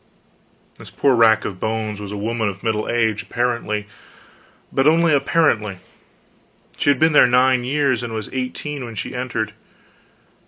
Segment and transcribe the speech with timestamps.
[0.79, 3.85] This poor rack of bones was a woman of middle age, apparently;
[4.73, 5.77] but only apparently;
[6.75, 9.53] she had been there nine years, and was eighteen when she entered.